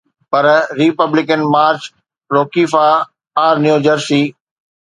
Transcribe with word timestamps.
per 0.31 0.45
Republican 0.79 1.41
Marge 1.53 1.79
Roukema, 2.33 2.85
R New 3.45 3.77
Jersey 3.85 4.21